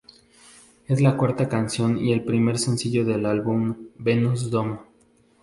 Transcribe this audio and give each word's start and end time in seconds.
Es 0.87 0.99
la 0.99 1.15
cuarta 1.15 1.47
canción 1.47 1.99
y 2.03 2.11
el 2.11 2.23
primer 2.25 2.57
sencillo 2.57 3.05
del 3.05 3.23
álbum 3.27 3.89
Venus 3.99 4.49
Doom. 4.49 4.79